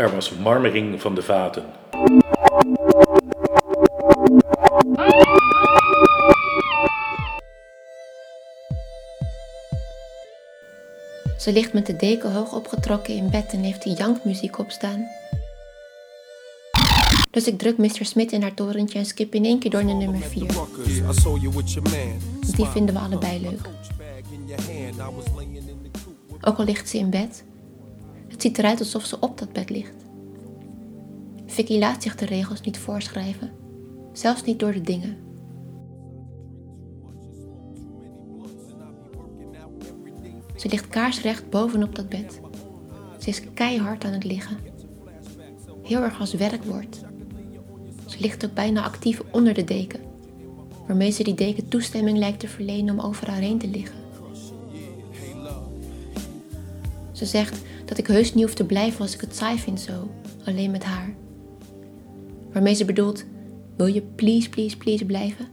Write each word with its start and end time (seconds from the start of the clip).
Er 0.00 0.10
was 0.10 0.30
marmering 0.36 1.00
van 1.00 1.14
de 1.14 1.22
vaten. 1.22 1.64
Ze 11.38 11.52
ligt 11.52 11.72
met 11.72 11.86
de 11.86 11.96
deken 11.96 12.32
hoog 12.32 12.52
opgetrokken 12.52 13.14
in 13.14 13.30
bed 13.30 13.52
en 13.52 13.60
heeft 13.60 13.82
die 13.82 13.94
jankmuziek 13.94 14.58
op 14.58 14.70
staan. 14.70 15.06
Dus 17.30 17.46
ik 17.46 17.58
druk 17.58 17.78
Mr. 17.78 18.04
Smith 18.04 18.32
in 18.32 18.42
haar 18.42 18.54
torentje 18.54 18.98
en 18.98 19.06
skip 19.06 19.34
in 19.34 19.44
één 19.44 19.58
keer 19.58 19.70
door 19.70 19.84
naar 19.84 19.94
nummer 19.94 20.20
4. 20.20 20.46
Die 22.56 22.66
vinden 22.66 22.94
we 22.94 23.00
allebei 23.00 23.40
leuk. 23.40 23.68
Ook 26.40 26.58
al 26.58 26.64
ligt 26.64 26.88
ze 26.88 26.98
in 26.98 27.10
bed, 27.10 27.44
het 28.40 28.48
ziet 28.48 28.58
eruit 28.58 28.78
alsof 28.78 29.04
ze 29.04 29.20
op 29.20 29.38
dat 29.38 29.52
bed 29.52 29.70
ligt. 29.70 30.04
Vicky 31.46 31.78
laat 31.78 32.02
zich 32.02 32.14
de 32.16 32.24
regels 32.24 32.60
niet 32.60 32.78
voorschrijven, 32.78 33.52
zelfs 34.12 34.44
niet 34.44 34.58
door 34.58 34.72
de 34.72 34.80
dingen. 34.80 35.16
Ze 40.56 40.68
ligt 40.68 40.88
kaarsrecht 40.88 41.50
bovenop 41.50 41.94
dat 41.94 42.08
bed. 42.08 42.40
Ze 43.18 43.28
is 43.28 43.42
keihard 43.54 44.04
aan 44.04 44.12
het 44.12 44.24
liggen. 44.24 44.58
Heel 45.82 46.02
erg 46.02 46.20
als 46.20 46.34
werkwoord. 46.34 47.00
Ze 48.06 48.20
ligt 48.20 48.44
ook 48.44 48.54
bijna 48.54 48.82
actief 48.82 49.22
onder 49.32 49.54
de 49.54 49.64
deken, 49.64 50.00
waarmee 50.86 51.10
ze 51.10 51.22
die 51.22 51.34
deken 51.34 51.68
toestemming 51.68 52.18
lijkt 52.18 52.40
te 52.40 52.48
verlenen 52.48 52.98
om 52.98 53.06
over 53.06 53.30
haar 53.30 53.40
heen 53.40 53.58
te 53.58 53.68
liggen. 53.68 54.09
Ze 57.20 57.26
zegt 57.26 57.60
dat 57.84 57.98
ik 57.98 58.06
heus 58.06 58.34
niet 58.34 58.44
hoef 58.44 58.54
te 58.54 58.64
blijven 58.64 59.00
als 59.00 59.14
ik 59.14 59.20
het 59.20 59.36
saai 59.36 59.58
vind 59.58 59.80
zo, 59.80 60.10
alleen 60.44 60.70
met 60.70 60.84
haar. 60.84 61.14
Waarmee 62.52 62.74
ze 62.74 62.84
bedoelt, 62.84 63.24
wil 63.76 63.86
je 63.86 64.02
please, 64.02 64.48
please, 64.48 64.76
please 64.76 65.04
blijven? 65.04 65.46